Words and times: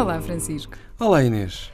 Olá, 0.00 0.18
Francisco. 0.22 0.78
Olá, 0.98 1.22
Inês. 1.22 1.70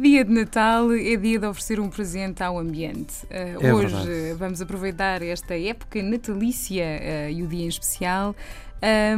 Dia 0.00 0.24
de 0.24 0.32
Natal 0.32 0.94
é 0.94 1.14
dia 1.14 1.38
de 1.38 1.44
oferecer 1.44 1.78
um 1.78 1.90
presente 1.90 2.42
ao 2.42 2.58
ambiente. 2.58 3.22
Uh, 3.26 3.62
É 3.62 3.74
hoje 3.74 3.94
verdade. 3.94 4.32
uh, 4.32 4.36
vamos 4.38 4.62
aproveitar 4.62 5.20
esta 5.20 5.54
época 5.54 6.02
natalícia 6.02 6.84
uh, 7.28 7.30
e 7.30 7.42
o 7.42 7.46
dia 7.46 7.66
em 7.66 7.68
especial 7.68 8.34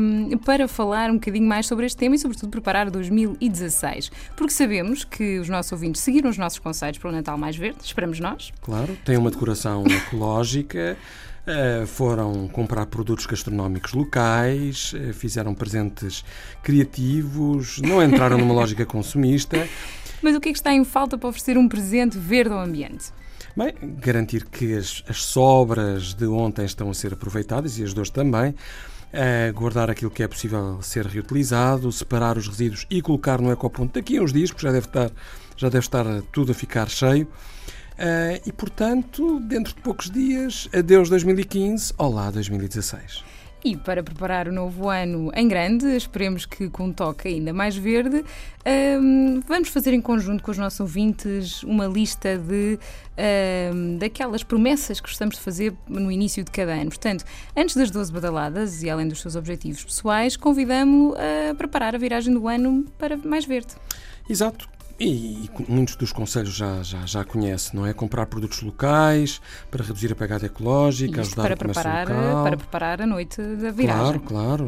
um, 0.00 0.36
para 0.38 0.66
falar 0.66 1.08
um 1.08 1.14
bocadinho 1.14 1.46
mais 1.46 1.66
sobre 1.68 1.86
este 1.86 1.96
tema 1.96 2.16
e, 2.16 2.18
sobretudo, 2.18 2.50
preparar 2.50 2.90
2016. 2.90 4.10
Porque 4.36 4.52
sabemos 4.52 5.04
que 5.04 5.38
os 5.38 5.48
nossos 5.48 5.70
ouvintes 5.70 6.02
seguiram 6.02 6.28
os 6.28 6.36
nossos 6.36 6.58
conselhos 6.58 6.98
para 6.98 7.10
o 7.10 7.12
Natal 7.12 7.38
mais 7.38 7.54
verde, 7.54 7.78
esperamos 7.84 8.18
nós. 8.18 8.52
Claro, 8.60 8.98
tem 9.04 9.16
uma 9.16 9.30
decoração 9.30 9.84
ecológica, 9.86 10.96
eh, 11.44 11.84
foram 11.86 12.46
comprar 12.46 12.86
produtos 12.86 13.26
gastronómicos 13.26 13.92
locais, 13.94 14.94
eh, 14.94 15.12
fizeram 15.12 15.54
presentes 15.54 16.24
criativos, 16.62 17.80
não 17.80 18.00
entraram 18.00 18.38
numa 18.38 18.54
lógica 18.54 18.86
consumista. 18.86 19.68
Mas 20.22 20.34
o 20.36 20.40
que 20.40 20.48
é 20.48 20.52
que 20.52 20.58
está 20.58 20.72
em 20.72 20.84
falta 20.84 21.18
para 21.18 21.28
oferecer 21.28 21.58
um 21.58 21.68
presente 21.68 22.16
verde 22.16 22.52
ao 22.54 22.60
ambiente? 22.60 23.12
Bem, 23.56 23.74
garantir 24.00 24.46
que 24.46 24.74
as, 24.74 25.02
as 25.08 25.22
sobras 25.24 26.14
de 26.14 26.26
ontem 26.26 26.64
estão 26.64 26.88
a 26.88 26.94
ser 26.94 27.12
aproveitadas 27.12 27.78
e 27.78 27.84
as 27.84 27.96
hoje 27.96 28.12
também. 28.12 28.54
eh, 29.12 29.52
guardar 29.52 29.90
aquilo 29.90 30.10
que 30.10 30.22
é 30.22 30.28
possível 30.28 30.80
ser 30.80 31.04
reutilizado, 31.06 31.92
separar 31.92 32.38
os 32.38 32.48
resíduos 32.48 32.86
e 32.90 33.02
colocar 33.02 33.40
no 33.40 33.52
ecoponto 33.52 34.00
daqui 34.00 34.16
a 34.16 34.22
uns 34.22 34.32
dias, 34.32 34.50
porque 34.50 34.66
já 34.66 34.72
deve 34.72 34.86
estar, 34.86 35.10
já 35.56 35.68
deve 35.68 35.84
estar 35.84 36.04
tudo 36.32 36.52
a 36.52 36.54
ficar 36.54 36.88
cheio. 36.88 37.28
Eh, 37.98 38.40
e, 38.46 38.52
portanto, 38.52 39.38
dentro 39.40 39.74
de 39.74 39.80
poucos 39.82 40.10
dias, 40.10 40.68
adeus 40.72 41.10
2015, 41.10 41.92
olá 41.98 42.30
2016. 42.30 43.22
E 43.64 43.76
para 43.76 44.02
preparar 44.02 44.48
o 44.48 44.52
novo 44.52 44.88
ano 44.88 45.30
em 45.34 45.46
grande, 45.46 45.86
esperemos 45.96 46.44
que 46.44 46.68
com 46.68 46.86
um 46.86 46.92
toque 46.92 47.28
ainda 47.28 47.52
mais 47.52 47.76
verde, 47.76 48.24
hum, 49.00 49.40
vamos 49.46 49.68
fazer 49.68 49.94
em 49.94 50.00
conjunto 50.00 50.42
com 50.42 50.50
os 50.50 50.58
nossos 50.58 50.80
ouvintes 50.80 51.62
uma 51.62 51.86
lista 51.86 52.36
de 52.36 52.76
hum, 53.72 53.98
daquelas 53.98 54.42
promessas 54.42 55.00
que 55.00 55.08
gostamos 55.08 55.36
de 55.36 55.42
fazer 55.42 55.72
no 55.88 56.10
início 56.10 56.42
de 56.42 56.50
cada 56.50 56.72
ano. 56.72 56.88
Portanto, 56.88 57.24
antes 57.56 57.76
das 57.76 57.88
12 57.88 58.12
badaladas 58.12 58.82
e 58.82 58.90
além 58.90 59.06
dos 59.06 59.20
seus 59.20 59.36
objetivos 59.36 59.84
pessoais, 59.84 60.36
convidamos 60.36 61.14
a 61.16 61.54
preparar 61.54 61.94
a 61.94 61.98
viragem 61.98 62.34
do 62.34 62.48
ano 62.48 62.84
para 62.98 63.16
mais 63.16 63.44
verde. 63.44 63.74
Exato. 64.28 64.71
E, 64.98 65.04
e 65.46 65.50
muitos 65.68 65.96
dos 65.96 66.12
conselhos 66.12 66.54
já, 66.54 66.82
já, 66.82 67.04
já 67.06 67.24
conhece, 67.24 67.74
não 67.74 67.86
é? 67.86 67.92
Comprar 67.92 68.26
produtos 68.26 68.62
locais 68.62 69.40
para 69.70 69.84
reduzir 69.84 70.12
a 70.12 70.14
pegada 70.14 70.46
ecológica, 70.46 71.20
Isto 71.20 71.40
ajudar 71.40 71.56
para 71.56 71.70
o 71.70 71.72
preparar, 71.72 72.08
local. 72.08 72.44
para 72.44 72.56
preparar 72.56 73.02
a 73.02 73.06
noite 73.06 73.40
da 73.40 73.70
viragem. 73.70 74.20
Claro, 74.20 74.20
claro. 74.20 74.66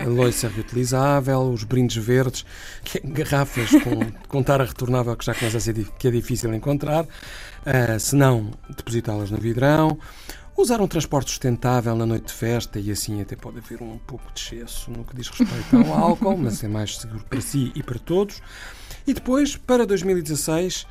A, 0.00 0.02
a 0.04 0.08
loiça 0.08 0.48
reutilizável, 0.48 1.40
os 1.50 1.64
brindes 1.64 1.96
verdes, 1.96 2.44
é 2.94 3.00
garrafas 3.04 3.70
com, 3.70 4.12
com 4.28 4.42
tara 4.42 4.64
retornável 4.64 5.16
que 5.16 5.24
já 5.24 5.34
começa 5.34 5.56
a 5.56 5.60
ser 5.60 5.74
que 5.98 6.08
é 6.08 6.10
difícil 6.10 6.52
encontrar. 6.54 7.06
Ah, 7.64 7.98
se 7.98 8.16
não, 8.16 8.50
depositá-las 8.76 9.30
no 9.30 9.38
vidrão. 9.38 9.98
Usar 10.56 10.80
um 10.80 10.86
transporte 10.86 11.30
sustentável 11.30 11.94
na 11.96 12.04
noite 12.04 12.26
de 12.26 12.32
festa 12.32 12.78
e 12.78 12.90
assim 12.90 13.20
até 13.22 13.34
pode 13.34 13.58
haver 13.58 13.80
um 13.82 13.98
pouco 13.98 14.24
de 14.34 14.40
excesso 14.40 14.90
no 14.90 15.04
que 15.04 15.16
diz 15.16 15.28
respeito 15.28 15.76
ao 15.76 15.94
álcool, 15.94 16.36
mas 16.36 16.62
é 16.62 16.68
mais 16.68 16.98
seguro 16.98 17.24
para 17.24 17.40
si 17.40 17.72
e 17.74 17.82
para 17.82 17.98
todos. 17.98 18.42
E 19.06 19.14
depois, 19.14 19.56
para 19.56 19.86
2016, 19.86 20.86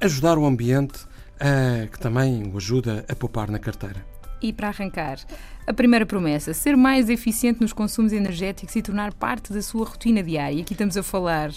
ajudar 0.00 0.36
o 0.36 0.44
ambiente, 0.44 1.06
ah, 1.40 1.86
que 1.86 1.98
também 1.98 2.50
o 2.52 2.56
ajuda 2.56 3.04
a 3.08 3.14
poupar 3.14 3.50
na 3.50 3.58
carteira. 3.58 4.04
E 4.42 4.52
para 4.52 4.68
arrancar, 4.68 5.20
a 5.66 5.72
primeira 5.72 6.04
promessa, 6.04 6.52
ser 6.52 6.76
mais 6.76 7.08
eficiente 7.08 7.60
nos 7.60 7.72
consumos 7.72 8.12
energéticos 8.12 8.74
e 8.74 8.82
tornar 8.82 9.14
parte 9.14 9.52
da 9.52 9.62
sua 9.62 9.86
rotina 9.86 10.22
diária. 10.22 10.60
Aqui 10.60 10.74
estamos 10.74 10.96
a 10.96 11.02
falar 11.02 11.50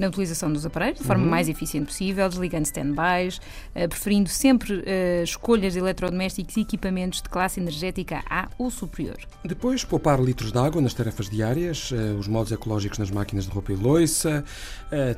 na 0.00 0.08
utilização 0.08 0.50
dos 0.50 0.64
aparelhos 0.64 0.98
de 0.98 1.04
forma 1.04 1.26
mais 1.26 1.46
eficiente 1.46 1.86
possível, 1.86 2.26
desligando 2.26 2.64
stand-bys, 2.64 3.38
eh, 3.74 3.86
preferindo 3.86 4.30
sempre 4.30 4.82
eh, 4.86 5.22
escolhas 5.22 5.74
de 5.74 5.78
eletrodomésticos 5.78 6.56
e 6.56 6.62
equipamentos 6.62 7.20
de 7.20 7.28
classe 7.28 7.60
energética 7.60 8.22
A 8.28 8.48
ou 8.58 8.70
superior. 8.70 9.18
Depois, 9.44 9.84
poupar 9.84 10.18
litros 10.18 10.52
de 10.52 10.58
água 10.58 10.80
nas 10.80 10.94
tarefas 10.94 11.28
diárias, 11.28 11.92
eh, 11.92 12.14
os 12.18 12.26
modos 12.26 12.50
ecológicos 12.50 12.98
nas 12.98 13.10
máquinas 13.10 13.44
de 13.44 13.50
roupa 13.50 13.72
e 13.72 13.76
loiça, 13.76 14.42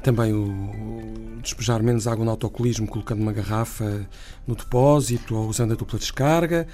também 0.03 0.35
o 0.35 1.39
despejar 1.41 1.83
menos 1.83 2.07
água 2.07 2.25
no 2.25 2.31
autocolismo 2.33 2.87
colocando 2.87 3.23
uma 3.23 3.33
garrafa 3.33 4.07
no 4.47 4.57
depósito 4.57 5.37
ou 5.37 5.49
usando 5.49 5.73
a 5.73 5.77
dupla 5.77 5.99
descarga. 5.99 6.67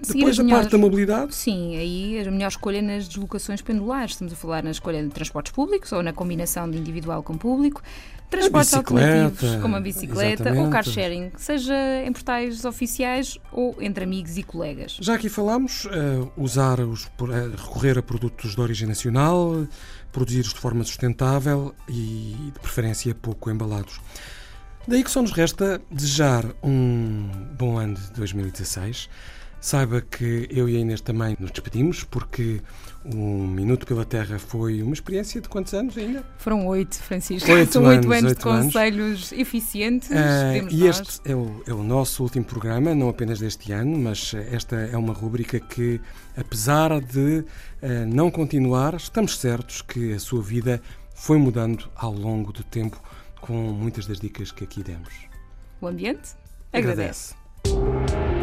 Depois, 0.00 0.38
a 0.38 0.42
melhores- 0.42 0.64
parte 0.66 0.72
da 0.72 0.78
mobilidade. 0.78 1.34
Sim, 1.34 1.76
aí 1.76 2.20
a 2.26 2.30
melhor 2.30 2.48
escolha 2.48 2.82
nas 2.82 3.08
deslocações 3.08 3.62
pendulares. 3.62 4.12
Estamos 4.12 4.32
a 4.32 4.36
falar 4.36 4.62
na 4.62 4.70
escolha 4.70 5.02
de 5.02 5.08
transportes 5.08 5.52
públicos 5.52 5.90
ou 5.92 6.02
na 6.02 6.12
combinação 6.12 6.70
de 6.70 6.76
individual 6.78 7.22
com 7.22 7.36
público. 7.36 7.82
Transportes 8.28 8.74
alternativos, 8.74 9.62
como 9.62 9.76
a 9.76 9.80
bicicleta 9.80 10.42
ou 10.42 10.48
exatamente. 10.50 10.72
car 10.72 10.84
sharing, 10.84 11.30
seja 11.36 11.74
em 12.04 12.12
portais 12.12 12.64
oficiais 12.64 13.38
ou 13.52 13.76
entre 13.80 14.02
amigos 14.02 14.36
e 14.36 14.42
colegas. 14.42 14.98
Já 15.00 15.14
aqui 15.14 15.28
falámos, 15.28 15.86
eh, 15.92 16.28
usar 16.36 16.80
os, 16.80 17.04
eh, 17.04 17.50
recorrer 17.56 17.96
a 17.98 18.02
produtos 18.02 18.56
de 18.56 18.60
origem 18.60 18.88
nacional, 18.88 19.62
eh, 19.62 19.66
produzir-os 20.10 20.52
de 20.52 20.58
forma 20.58 20.82
sustentável 20.82 21.72
e, 21.88 22.34
de 22.52 22.58
preferência, 22.60 23.14
pouco 23.14 23.48
embalados. 23.48 24.00
Daí 24.88 25.04
que 25.04 25.10
só 25.10 25.22
nos 25.22 25.30
resta 25.32 25.80
desejar 25.88 26.44
um 26.64 27.28
bom 27.56 27.78
ano 27.78 27.94
de 27.94 28.10
2016. 28.10 29.08
Saiba 29.66 30.00
que 30.00 30.46
eu 30.48 30.68
e 30.68 30.76
a 30.76 30.78
Inês 30.78 31.00
também 31.00 31.36
nos 31.40 31.50
despedimos, 31.50 32.04
porque 32.04 32.62
o 33.04 33.16
Minuto 33.16 33.84
pela 33.84 34.04
Terra 34.04 34.38
foi 34.38 34.80
uma 34.80 34.94
experiência 34.94 35.40
de 35.40 35.48
quantos 35.48 35.74
anos 35.74 35.98
ainda? 35.98 36.24
Foram 36.38 36.64
oito, 36.68 36.94
Francisco. 36.94 37.50
Oito 37.50 37.72
São 37.72 37.82
oito 37.82 38.04
anos, 38.12 38.16
anos 38.16 38.30
oito 38.30 38.42
de 38.44 38.48
anos. 38.48 38.64
conselhos 38.66 39.32
eficientes. 39.32 40.08
Ah, 40.12 40.52
temos 40.52 40.72
e 40.72 40.76
nós. 40.76 41.00
este 41.00 41.20
é 41.24 41.34
o, 41.34 41.64
é 41.66 41.74
o 41.74 41.82
nosso 41.82 42.22
último 42.22 42.44
programa, 42.44 42.94
não 42.94 43.08
apenas 43.08 43.40
deste 43.40 43.72
ano, 43.72 43.98
mas 43.98 44.34
esta 44.52 44.76
é 44.76 44.96
uma 44.96 45.12
rúbrica 45.12 45.58
que, 45.58 46.00
apesar 46.36 47.00
de 47.00 47.44
eh, 47.82 48.04
não 48.04 48.30
continuar, 48.30 48.94
estamos 48.94 49.36
certos 49.36 49.82
que 49.82 50.12
a 50.12 50.20
sua 50.20 50.42
vida 50.42 50.80
foi 51.12 51.38
mudando 51.38 51.90
ao 51.96 52.12
longo 52.12 52.52
do 52.52 52.62
tempo 52.62 53.02
com 53.40 53.52
muitas 53.52 54.06
das 54.06 54.20
dicas 54.20 54.52
que 54.52 54.62
aqui 54.62 54.84
demos. 54.84 55.12
O 55.80 55.88
ambiente 55.88 56.36
agradece. 56.72 57.34
Agradece. 57.64 58.35